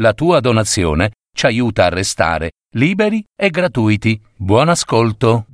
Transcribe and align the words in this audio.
La 0.00 0.14
tua 0.14 0.38
donazione 0.38 1.10
ci 1.34 1.46
aiuta 1.46 1.86
a 1.86 1.88
restare 1.88 2.52
liberi 2.76 3.24
e 3.34 3.50
gratuiti. 3.50 4.22
Buon 4.36 4.68
ascolto. 4.68 5.44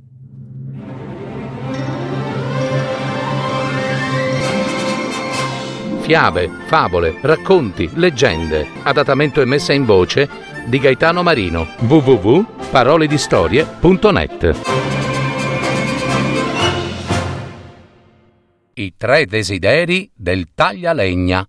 Fiabe, 6.01 6.47
favole, 6.67 7.17
racconti, 7.21 7.89
leggende. 7.95 8.67
Adattamento 8.83 9.41
e 9.41 9.45
messa 9.45 9.73
in 9.73 9.83
voce 9.83 10.29
di 10.67 10.77
Gaetano 10.77 11.23
Marino. 11.23 11.65
www.paroledistorie.net 11.79 14.61
I 18.75 18.93
tre 18.95 19.25
desideri 19.25 20.11
del 20.13 20.53
taglialegna. 20.53 21.43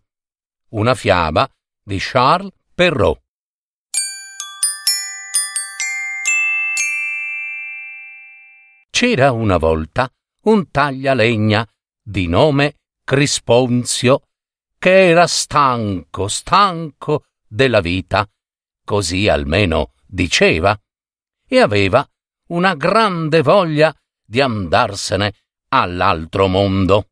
Una 0.70 0.94
fiaba 0.94 1.46
di 1.82 1.98
Charles 2.00 2.52
Perrault. 2.76 3.22
C'era 8.90 9.32
una 9.32 9.56
volta 9.56 10.12
un 10.42 10.70
taglialegna 10.70 11.66
di 12.02 12.26
nome 12.26 12.74
Crisponzio 13.02 14.24
che 14.78 15.08
era 15.08 15.26
stanco, 15.26 16.28
stanco 16.28 17.24
della 17.46 17.80
vita, 17.80 18.28
così 18.84 19.26
almeno 19.26 19.94
diceva, 20.04 20.78
e 21.48 21.58
aveva 21.58 22.06
una 22.48 22.74
grande 22.74 23.40
voglia 23.40 23.90
di 24.22 24.42
andarsene 24.42 25.32
all'altro 25.68 26.46
mondo. 26.46 27.08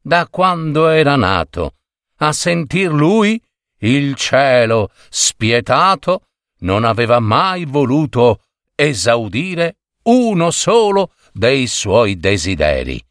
Da 0.00 0.28
quando 0.28 0.86
era 0.86 1.16
nato, 1.16 1.78
a 2.18 2.32
sentir 2.32 2.92
lui, 2.92 3.42
il 3.80 4.14
cielo 4.14 4.90
spietato 5.08 6.26
non 6.60 6.84
aveva 6.84 7.20
mai 7.20 7.64
voluto 7.64 8.42
esaudire 8.74 9.76
uno 10.04 10.50
solo 10.50 11.12
dei 11.32 11.66
suoi 11.66 12.18
desideri. 12.18 13.02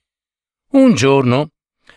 Un 0.72 0.96
giorno, 0.96 1.52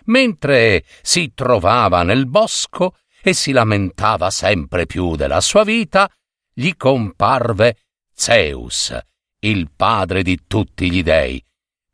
mentre 0.05 0.85
si 1.03 1.33
trovava 1.35 2.03
nel 2.03 2.27
bosco 2.27 2.97
e 3.23 3.33
si 3.33 3.53
lamentava 3.53 4.31
sempre 4.31 4.87
più 4.87 5.17
della 5.17 5.41
sua 5.41 5.65
vita, 5.65 6.11
gli 6.53 6.77
comparve 6.77 7.79
Zeus, 8.13 8.97
il 9.41 9.71
padre 9.75 10.23
di 10.23 10.41
tutti 10.47 10.91
gli 10.91 11.03
dei, 11.03 11.43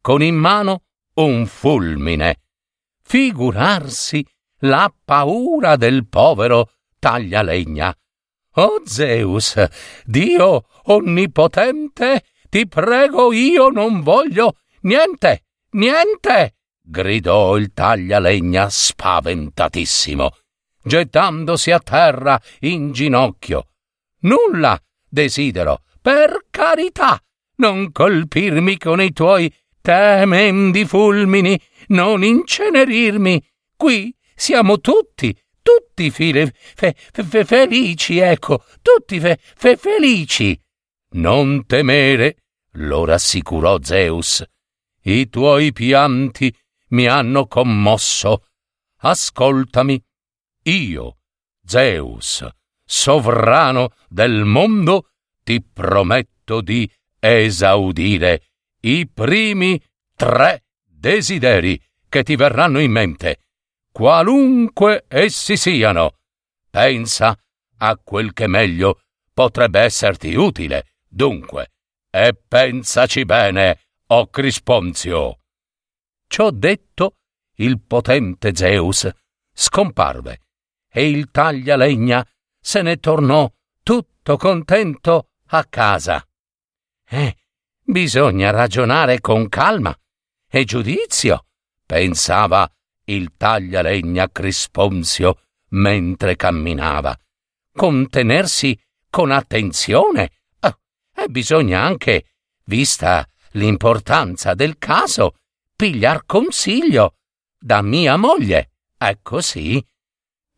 con 0.00 0.22
in 0.22 0.34
mano 0.34 0.82
un 1.14 1.46
fulmine. 1.46 2.40
Figurarsi 3.02 4.26
la 4.66 4.92
paura 5.04 5.76
del 5.76 6.06
povero 6.06 6.70
taglialegna. 6.98 7.96
Oh 8.58 8.82
Zeus, 8.84 9.54
Dio 10.04 10.66
onnipotente, 10.84 12.24
ti 12.48 12.66
prego 12.66 13.32
io 13.32 13.68
non 13.68 14.02
voglio 14.02 14.56
niente, 14.82 15.44
niente, 15.70 16.56
gridò 16.80 17.56
il 17.56 17.72
taglialegna 17.72 18.68
spaventatissimo, 18.70 20.30
gettandosi 20.82 21.70
a 21.70 21.80
terra 21.80 22.40
in 22.60 22.92
ginocchio. 22.92 23.68
Nulla 24.20 24.80
desidero, 25.08 25.82
per 26.00 26.46
carità, 26.50 27.20
non 27.56 27.92
colpirmi 27.92 28.78
con 28.78 29.00
i 29.00 29.12
tuoi 29.12 29.52
temendi 29.80 30.84
fulmini, 30.84 31.60
non 31.88 32.24
incenerirmi. 32.24 33.44
Qui 33.76 34.15
siamo 34.36 34.78
tutti, 34.80 35.36
tutti 35.62 36.10
file, 36.10 36.52
fe, 36.54 36.94
fe, 36.94 37.44
felici, 37.44 38.18
ecco, 38.18 38.62
tutti 38.82 39.18
fe, 39.18 39.38
felici. 39.76 40.56
Non 41.14 41.64
temere, 41.66 42.36
lo 42.72 43.04
rassicurò 43.04 43.78
Zeus. 43.80 44.44
I 45.02 45.28
tuoi 45.28 45.72
pianti 45.72 46.54
mi 46.88 47.06
hanno 47.06 47.46
commosso. 47.46 48.46
Ascoltami. 48.98 50.02
Io, 50.64 51.18
Zeus, 51.64 52.46
sovrano 52.84 53.90
del 54.08 54.44
mondo, 54.44 55.10
ti 55.42 55.62
prometto 55.62 56.60
di 56.60 56.90
esaudire 57.18 58.42
i 58.80 59.08
primi 59.08 59.80
tre 60.14 60.64
desideri 60.84 61.80
che 62.08 62.22
ti 62.22 62.36
verranno 62.36 62.78
in 62.78 62.90
mente, 62.90 63.45
qualunque 63.96 65.06
essi 65.08 65.56
siano. 65.56 66.18
Pensa 66.68 67.34
a 67.78 67.96
quel 67.96 68.34
che 68.34 68.46
meglio 68.46 69.00
potrebbe 69.32 69.80
esserti 69.80 70.34
utile, 70.34 70.96
dunque, 71.08 71.72
e 72.10 72.34
pensaci 72.34 73.24
bene, 73.24 73.86
o 74.08 74.28
Crisponzio. 74.28 75.38
Ciò 76.28 76.50
detto, 76.50 77.16
il 77.54 77.80
potente 77.80 78.54
Zeus 78.54 79.10
scomparve 79.54 80.40
e 80.90 81.08
il 81.08 81.30
taglialegna 81.30 82.22
se 82.60 82.82
ne 82.82 82.98
tornò 82.98 83.50
tutto 83.82 84.36
contento 84.36 85.30
a 85.46 85.64
casa. 85.64 86.22
Eh, 87.08 87.34
bisogna 87.82 88.50
ragionare 88.50 89.22
con 89.22 89.48
calma 89.48 89.98
e 90.50 90.64
giudizio, 90.64 91.46
pensava 91.86 92.70
il 93.06 93.34
taglialegna 93.36 94.30
Crisponzio 94.30 95.40
mentre 95.70 96.36
camminava. 96.36 97.16
Contenersi 97.72 98.78
con 99.10 99.30
attenzione. 99.30 100.30
Oh, 100.60 100.78
e 101.14 101.28
bisogna 101.28 101.82
anche, 101.82 102.34
vista 102.64 103.28
l'importanza 103.52 104.54
del 104.54 104.78
caso, 104.78 105.36
pigliar 105.74 106.24
consiglio 106.24 107.16
da 107.58 107.82
mia 107.82 108.16
moglie. 108.16 108.70
È 108.96 109.18
così. 109.22 109.84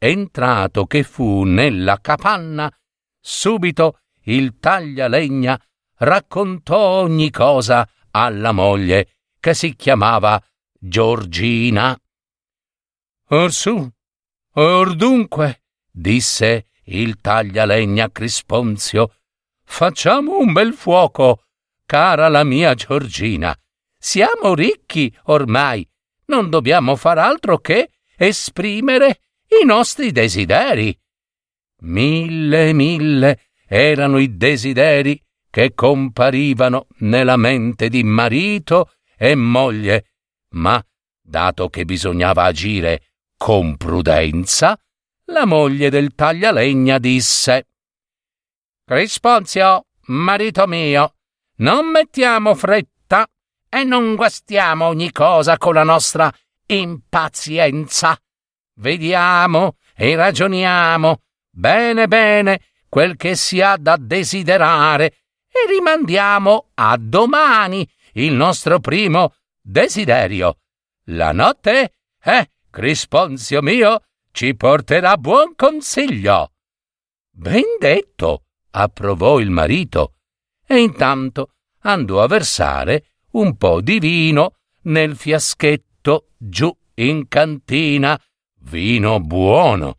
Entrato 0.00 0.86
che 0.86 1.02
fu 1.02 1.42
nella 1.42 2.00
capanna, 2.00 2.72
subito 3.20 4.00
il 4.24 4.58
taglialegna 4.58 5.60
raccontò 5.96 6.78
ogni 6.78 7.30
cosa 7.30 7.88
alla 8.12 8.52
moglie, 8.52 9.16
che 9.40 9.54
si 9.54 9.74
chiamava 9.74 10.40
Giorgina. 10.78 11.98
Orsù, 13.30 13.86
or 14.54 14.96
dunque, 14.96 15.62
disse 15.90 16.68
il 16.84 17.20
taglialegna 17.20 18.10
Crisponzio, 18.10 19.16
facciamo 19.64 20.38
un 20.38 20.52
bel 20.54 20.72
fuoco, 20.72 21.44
cara 21.84 22.28
la 22.28 22.42
mia 22.42 22.72
Giorgina, 22.72 23.54
siamo 23.98 24.54
ricchi 24.54 25.14
ormai, 25.24 25.86
non 26.26 26.48
dobbiamo 26.48 26.96
far 26.96 27.18
altro 27.18 27.58
che 27.58 27.90
esprimere 28.16 29.20
i 29.60 29.64
nostri 29.66 30.10
desideri. 30.10 30.98
Mille, 31.80 32.72
mille 32.72 33.40
erano 33.66 34.16
i 34.16 34.38
desideri 34.38 35.22
che 35.50 35.74
comparivano 35.74 36.86
nella 37.00 37.36
mente 37.36 37.90
di 37.90 38.02
marito 38.04 38.92
e 39.18 39.34
moglie, 39.34 40.12
ma, 40.52 40.82
dato 41.20 41.68
che 41.68 41.84
bisognava 41.84 42.44
agire 42.44 43.07
con 43.38 43.76
prudenza, 43.78 44.78
la 45.26 45.46
moglie 45.46 45.88
del 45.88 46.14
taglialegna 46.14 46.98
disse 46.98 47.68
Crisponzio, 48.84 49.86
marito 50.06 50.66
mio, 50.66 51.14
non 51.58 51.86
mettiamo 51.86 52.54
fretta 52.54 53.26
e 53.68 53.84
non 53.84 54.16
guastiamo 54.16 54.86
ogni 54.86 55.12
cosa 55.12 55.56
con 55.56 55.74
la 55.74 55.84
nostra 55.84 56.32
impazienza. 56.66 58.18
Vediamo 58.74 59.76
e 59.94 60.14
ragioniamo 60.16 61.22
bene 61.50 62.08
bene 62.08 62.60
quel 62.88 63.16
che 63.16 63.34
si 63.34 63.60
ha 63.60 63.76
da 63.76 63.96
desiderare 63.98 65.06
e 65.48 65.66
rimandiamo 65.68 66.70
a 66.74 66.96
domani 66.98 67.88
il 68.14 68.32
nostro 68.32 68.80
primo 68.80 69.34
desiderio. 69.60 70.58
La 71.10 71.32
notte, 71.32 71.92
eh, 72.22 72.50
Crisponzio 72.70 73.62
mio, 73.62 74.02
ci 74.30 74.54
porterà 74.54 75.16
buon 75.16 75.54
consiglio. 75.56 76.52
Ben 77.30 77.64
detto, 77.80 78.44
approvò 78.70 79.40
il 79.40 79.50
marito, 79.50 80.14
e 80.66 80.78
intanto 80.78 81.54
andò 81.80 82.22
a 82.22 82.26
versare 82.26 83.04
un 83.32 83.56
po' 83.56 83.80
di 83.80 83.98
vino 83.98 84.56
nel 84.82 85.16
fiaschetto 85.16 86.30
giù 86.36 86.74
in 86.94 87.26
cantina, 87.28 88.20
vino 88.60 89.20
buono. 89.20 89.98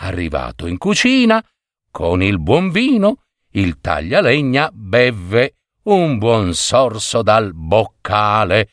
Arrivato 0.00 0.66
in 0.66 0.78
cucina, 0.78 1.44
con 1.90 2.22
il 2.22 2.38
buon 2.40 2.70
vino, 2.70 3.24
il 3.52 3.80
taglialegna 3.80 4.70
bevve 4.72 5.56
un 5.84 6.18
buon 6.18 6.54
sorso 6.54 7.22
dal 7.22 7.52
boccale. 7.54 8.70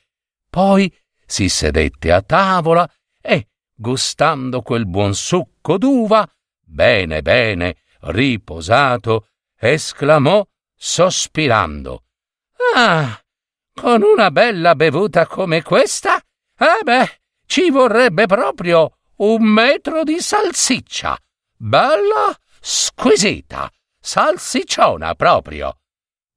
Poi 0.49 0.93
si 1.25 1.49
sedette 1.49 2.11
a 2.11 2.21
tavola 2.21 2.89
gustando 3.75 4.61
quel 4.61 4.87
buon 4.87 5.13
succo 5.13 5.77
d'uva, 5.77 6.27
bene 6.61 7.21
bene 7.21 7.77
riposato, 8.01 9.27
esclamò 9.57 10.45
sospirando. 10.75 12.03
Ah, 12.75 13.19
con 13.73 14.01
una 14.01 14.31
bella 14.31 14.75
bevuta 14.75 15.27
come 15.27 15.61
questa? 15.61 16.17
Eh 16.17 16.83
beh, 16.83 17.21
ci 17.45 17.69
vorrebbe 17.69 18.25
proprio 18.25 18.97
un 19.17 19.43
metro 19.43 20.03
di 20.03 20.19
salsiccia. 20.19 21.17
Bella, 21.57 22.37
squisita, 22.59 23.71
salsicciona 23.99 25.15
proprio. 25.15 25.79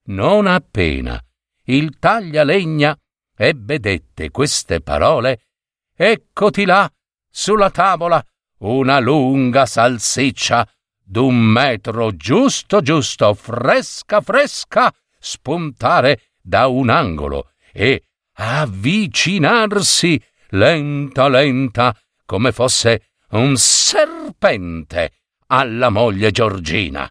Non 0.04 0.46
appena 0.46 1.22
il 1.64 1.98
taglialegna 1.98 2.98
ebbe 3.36 3.78
dette 3.78 4.30
queste 4.30 4.80
parole, 4.80 5.48
eccoti 5.94 6.64
là, 6.64 6.90
sulla 7.38 7.70
tavola, 7.70 8.20
una 8.62 8.98
lunga 8.98 9.64
salsiccia 9.64 10.68
d'un 11.04 11.36
metro 11.36 12.16
giusto 12.16 12.80
giusto, 12.80 13.32
fresca 13.32 14.20
fresca, 14.20 14.92
spuntare 15.20 16.32
da 16.42 16.66
un 16.66 16.88
angolo 16.88 17.52
e 17.72 18.02
avvicinarsi 18.32 20.20
lenta 20.48 21.28
lenta 21.28 21.96
come 22.26 22.50
fosse 22.50 23.10
un 23.30 23.56
serpente 23.56 25.12
alla 25.46 25.90
moglie 25.90 26.32
Giorgina. 26.32 27.08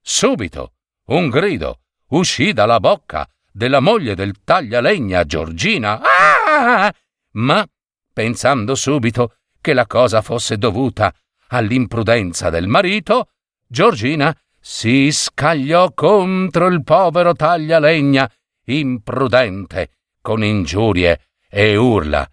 Subito 0.00 0.72
un 1.08 1.28
grido 1.28 1.80
uscì 2.08 2.54
dalla 2.54 2.80
bocca 2.80 3.28
della 3.52 3.80
moglie 3.80 4.14
del 4.14 4.42
taglialegna 4.42 5.24
Giorgina. 5.24 6.00
Ah! 6.00 6.94
Ma, 7.32 7.66
pensando 8.14 8.74
subito 8.74 9.36
che 9.66 9.72
la 9.72 9.88
cosa 9.88 10.22
fosse 10.22 10.58
dovuta 10.58 11.12
all'imprudenza 11.48 12.50
del 12.50 12.68
marito, 12.68 13.30
Giorgina 13.66 14.32
si 14.60 15.10
scagliò 15.10 15.92
contro 15.92 16.68
il 16.68 16.84
povero 16.84 17.32
taglialegna, 17.32 18.30
imprudente, 18.66 19.90
con 20.22 20.44
ingiurie 20.44 21.30
e 21.50 21.74
urla. 21.74 22.24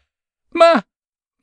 Ma, 0.50 0.74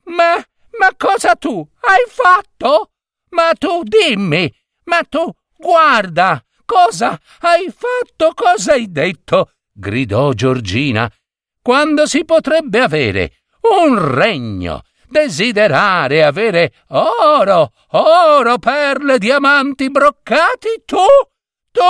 ma, 0.05 0.35
ma 0.79 0.95
cosa 0.95 1.35
tu 1.35 1.59
hai 1.81 2.05
fatto? 2.07 2.91
Ma 3.31 3.51
tu 3.59 3.83
dimmi, 3.83 4.49
ma 4.85 5.01
tu 5.03 5.29
guarda, 5.57 6.41
cosa 6.63 7.19
hai 7.39 7.69
fatto, 7.69 8.31
cosa 8.33 8.71
hai 8.71 8.89
detto? 8.89 9.51
gridò 9.73 10.31
Giorgina. 10.31 11.11
Quando 11.61 12.05
si 12.05 12.23
potrebbe 12.23 12.79
avere 12.79 13.41
un 13.77 13.99
regno, 14.15 14.83
desiderare 15.11 16.23
avere 16.23 16.71
oro, 16.87 17.73
oro, 17.89 18.57
perle, 18.57 19.17
diamanti 19.17 19.91
broccati, 19.91 20.83
tu, 20.85 21.05
tu, 21.69 21.81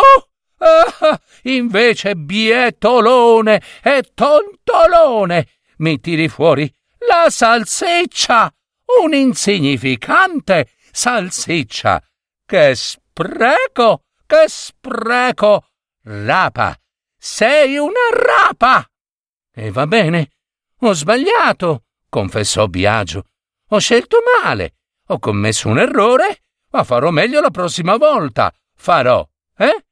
ah, 0.58 1.22
invece 1.44 2.16
bietolone 2.16 3.62
e 3.84 4.12
tontolone, 4.14 5.48
mi 5.78 6.00
tiri 6.00 6.28
fuori 6.28 6.72
la 7.08 7.30
salsiccia, 7.30 8.52
un 9.04 9.14
insignificante 9.14 10.72
salsiccia. 10.92 12.04
Che 12.46 12.76
spreco, 12.76 14.04
che 14.26 14.46
spreco! 14.48 15.66
Rapa, 16.04 16.76
sei 17.18 17.78
una 17.78 18.10
rapa! 18.12 18.86
E 19.54 19.72
va 19.72 19.86
bene, 19.88 20.32
ho 20.80 20.94
sbagliato, 20.94 21.84
confessò 22.12 22.68
Biagio. 22.68 23.24
Ho 23.70 23.80
scelto 23.80 24.18
male, 24.44 24.76
ho 25.08 25.18
commesso 25.18 25.70
un 25.70 25.80
errore, 25.80 26.44
ma 26.72 26.84
farò 26.84 27.10
meglio 27.10 27.40
la 27.40 27.50
prossima 27.50 27.96
volta. 27.96 28.54
Farò, 28.76 29.26
eh? 29.58 29.86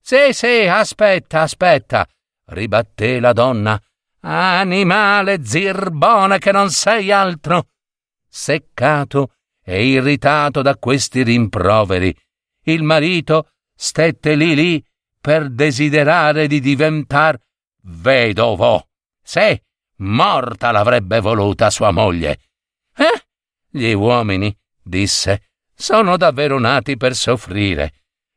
Sì, 0.00 0.32
sì, 0.32 0.66
aspetta, 0.66 1.42
aspetta, 1.42 2.08
ribatté 2.46 3.20
la 3.20 3.32
donna. 3.32 3.78
Animale 4.20 5.44
zirbone 5.44 6.38
che 6.38 6.50
non 6.50 6.70
sei 6.70 7.12
altro. 7.12 7.68
Seccato 8.26 9.34
e 9.62 9.86
irritato 9.86 10.62
da 10.62 10.76
questi 10.76 11.22
rimproveri, 11.22 12.16
il 12.64 12.82
marito 12.82 13.50
stette 13.74 14.34
lì 14.34 14.54
lì 14.54 14.84
per 15.20 15.50
desiderare 15.50 16.46
di 16.46 16.60
diventar 16.60 17.38
vedovo. 17.82 18.88
Sì, 19.22 19.60
morta 19.98 20.70
l'avrebbe 20.70 21.20
voluta 21.20 21.70
sua 21.70 21.90
moglie. 21.90 22.38
Eh? 22.96 23.26
Gli 23.70 23.92
uomini, 23.92 24.56
disse, 24.82 25.50
sono 25.74 26.16
davvero 26.16 26.58
nati 26.58 26.96
per 26.96 27.14
soffrire. 27.14 27.92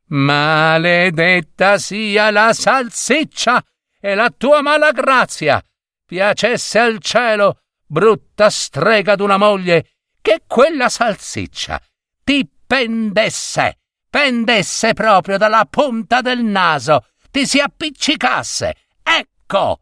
Maledetta 0.08 1.78
sia 1.78 2.32
la 2.32 2.52
salsiccia 2.54 3.64
e 4.00 4.16
la 4.16 4.34
tua 4.36 4.62
mala 4.62 4.92
grazia 4.92 5.64
piacesse 6.10 6.80
al 6.80 6.98
cielo, 7.00 7.62
brutta 7.86 8.50
strega 8.50 9.16
d'una 9.16 9.38
moglie, 9.38 9.92
che 10.22 10.42
quella 10.48 10.90
salsiccia 10.90 11.80
ti 12.24 12.50
pendesse, 12.66 13.78
pendesse 14.10 14.94
proprio 14.94 15.38
dalla 15.38 15.68
punta 15.70 16.22
del 16.22 16.44
naso, 16.44 17.06
ti 17.30 17.46
si 17.46 17.60
appiccicasse. 17.60 18.76
Ecco! 19.04 19.82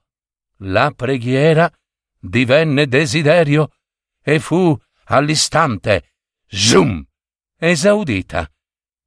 La 0.62 0.92
preghiera 0.92 1.72
divenne 2.20 2.88
desiderio 2.88 3.70
e 4.24 4.40
fu 4.40 4.78
all'istante, 5.06 6.14
zoom, 6.48 7.04
esaudita. 7.58 8.50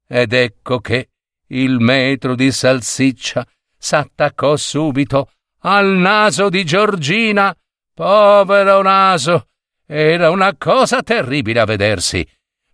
Ed 0.07 0.33
ecco 0.33 0.79
che 0.79 1.09
il 1.47 1.79
metro 1.79 2.35
di 2.35 2.51
salsiccia 2.51 3.45
s'attaccò 3.77 4.55
subito 4.55 5.31
al 5.59 5.87
naso 5.87 6.49
di 6.49 6.63
Giorgina. 6.63 7.55
Povero 7.93 8.81
naso! 8.81 9.47
Era 9.85 10.29
una 10.29 10.55
cosa 10.55 11.03
terribile 11.03 11.59
a 11.59 11.65
vedersi, 11.65 12.25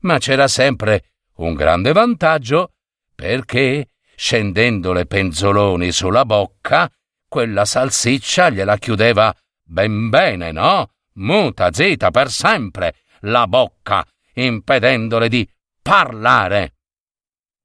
ma 0.02 0.20
c'era 0.20 0.48
sempre 0.48 1.14
un 1.38 1.56
grande 1.56 1.92
vantaggio, 1.92 2.74
perché, 3.16 3.88
scendendo 4.16 4.94
le 4.94 5.08
penzoloni 5.08 5.92
sulla 5.92 6.26
bocca, 6.26 6.90
quella 7.28 7.66
salsiccia 7.66 8.50
gliela 8.50 8.78
chiudeva 8.78 9.36
ben 9.64 10.10
bene, 10.10 10.52
no? 10.52 10.92
Muta, 11.14 11.72
zita, 11.72 12.12
per 12.12 12.32
sempre, 12.32 12.96
la 13.22 13.48
bocca, 13.48 14.06
impedendole 14.34 15.30
di 15.30 15.48
parlare. 15.82 16.76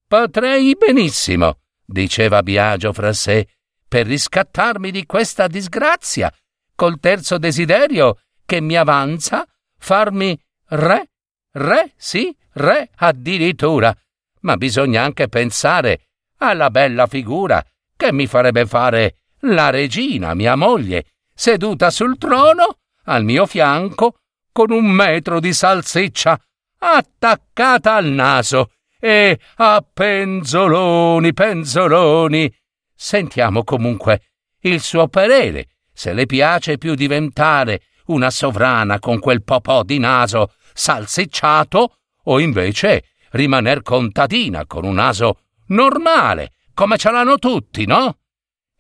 Potrei 0.06 0.74
benissimo, 0.76 1.60
diceva 1.84 2.42
Biagio 2.42 2.92
fra 2.92 3.12
sé, 3.12 3.48
per 3.86 4.06
riscattarmi 4.06 4.90
di 4.90 5.04
questa 5.06 5.46
disgrazia, 5.46 6.32
col 6.74 6.98
terzo 6.98 7.38
desiderio 7.38 8.18
che 8.44 8.60
mi 8.60 8.76
avanza, 8.76 9.46
farmi 9.78 10.38
re, 10.68 11.10
re, 11.52 11.92
sì, 11.96 12.34
re 12.54 12.90
addirittura. 12.96 13.94
Ma 14.40 14.56
bisogna 14.56 15.02
anche 15.02 15.28
pensare 15.28 16.08
alla 16.38 16.70
bella 16.70 17.06
figura 17.06 17.64
che 17.94 18.12
mi 18.12 18.26
farebbe 18.26 18.66
fare 18.66 19.21
la 19.42 19.70
regina, 19.70 20.34
mia 20.34 20.56
moglie, 20.56 21.06
seduta 21.34 21.90
sul 21.90 22.18
trono, 22.18 22.78
al 23.04 23.24
mio 23.24 23.46
fianco, 23.46 24.18
con 24.52 24.70
un 24.70 24.86
metro 24.86 25.40
di 25.40 25.52
salsiccia 25.52 26.38
attaccata 26.78 27.94
al 27.94 28.06
naso 28.06 28.72
e 28.98 29.38
a 29.56 29.84
penzoloni, 29.92 31.32
penzoloni 31.32 32.54
Sentiamo 32.94 33.64
comunque 33.64 34.22
il 34.60 34.80
suo 34.80 35.08
parere, 35.08 35.70
se 35.92 36.12
le 36.12 36.26
piace 36.26 36.78
più 36.78 36.94
diventare 36.94 37.82
una 38.06 38.30
sovrana 38.30 39.00
con 39.00 39.18
quel 39.18 39.42
popò 39.42 39.82
di 39.82 39.98
naso 39.98 40.54
salsicciato 40.72 41.96
o 42.22 42.38
invece 42.38 43.06
rimaner 43.30 43.82
contadina 43.82 44.66
con 44.66 44.84
un 44.84 44.94
naso 44.94 45.40
normale, 45.68 46.52
come 46.74 46.96
ce 46.96 47.10
l'hanno 47.10 47.38
tutti, 47.38 47.86
no? 47.86 48.18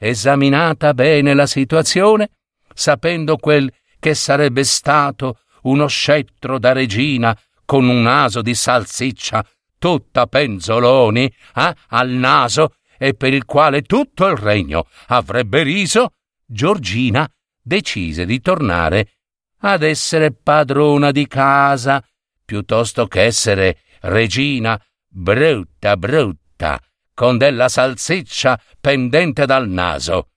Esaminata 0.04 0.94
bene 0.94 1.32
la 1.32 1.46
situazione, 1.46 2.30
sapendo 2.74 3.36
quel 3.36 3.72
che 4.00 4.14
sarebbe 4.14 4.64
stato 4.64 5.38
uno 5.62 5.86
scettro 5.86 6.58
da 6.58 6.72
regina 6.72 7.38
con 7.64 7.86
un 7.88 8.02
naso 8.02 8.42
di 8.42 8.52
salsiccia 8.52 9.46
tutta 9.78 10.26
penzoloni 10.26 11.32
eh, 11.54 11.74
al 11.90 12.08
naso 12.08 12.74
e 12.98 13.14
per 13.14 13.32
il 13.32 13.44
quale 13.44 13.82
tutto 13.82 14.26
il 14.26 14.36
regno 14.36 14.88
avrebbe 15.06 15.62
riso, 15.62 16.14
Giorgina 16.44 17.24
decise 17.62 18.26
di 18.26 18.40
tornare 18.40 19.18
ad 19.58 19.84
essere 19.84 20.32
padrona 20.32 21.12
di 21.12 21.28
casa, 21.28 22.04
piuttosto 22.44 23.06
che 23.06 23.22
essere 23.22 23.78
regina 24.00 24.76
brutta 25.06 25.96
brutta, 25.96 26.80
con 27.14 27.38
della 27.38 27.68
salsiccia 27.68 28.60
pendente 28.80 29.46
dal 29.46 29.68
naso. 29.68 30.30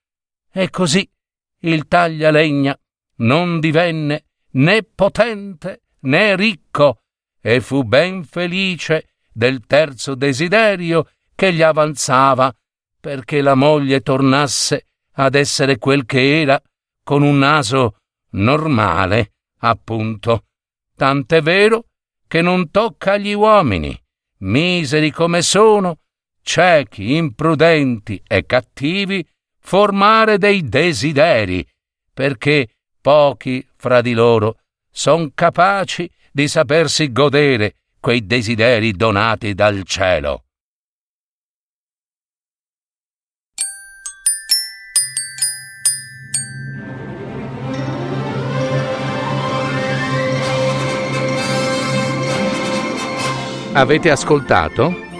E 0.50 0.70
così 0.70 1.08
il 1.60 1.86
taglialegna 1.86 2.78
non 3.16 3.60
divenne 3.60 4.24
né 4.52 4.82
potente 4.82 5.82
né 6.00 6.36
ricco, 6.36 7.02
e 7.40 7.60
fu 7.60 7.84
ben 7.84 8.24
felice 8.24 9.08
del 9.32 9.66
terzo 9.66 10.14
desiderio 10.14 11.08
che 11.34 11.52
gli 11.52 11.62
avanzava 11.62 12.52
perché 12.98 13.40
la 13.40 13.54
moglie 13.54 14.00
tornasse 14.00 14.86
ad 15.12 15.34
essere 15.34 15.78
quel 15.78 16.04
che 16.06 16.40
era, 16.40 16.60
con 17.04 17.22
un 17.22 17.38
naso 17.38 17.98
normale, 18.30 19.34
appunto. 19.58 20.46
Tant'è 20.96 21.40
vero 21.40 21.84
che 22.26 22.42
non 22.42 22.70
tocca 22.70 23.12
agli 23.12 23.32
uomini, 23.32 23.96
miseri 24.38 25.10
come 25.12 25.42
sono, 25.42 26.00
ciechi, 26.46 27.16
imprudenti 27.16 28.22
e 28.24 28.46
cattivi, 28.46 29.26
formare 29.58 30.38
dei 30.38 30.62
desideri, 30.62 31.66
perché 32.14 32.68
pochi 33.00 33.66
fra 33.76 34.00
di 34.00 34.12
loro 34.12 34.60
son 34.88 35.34
capaci 35.34 36.08
di 36.30 36.46
sapersi 36.46 37.10
godere 37.10 37.74
quei 37.98 38.24
desideri 38.24 38.92
donati 38.92 39.54
dal 39.54 39.82
cielo. 39.82 40.44
Avete 53.72 54.10
ascoltato 54.10 55.05